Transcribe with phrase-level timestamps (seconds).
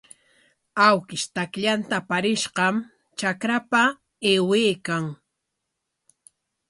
[0.85, 2.75] Awkish takllanta aparishqam
[3.17, 3.81] trakrapa
[4.29, 5.05] aywaykan.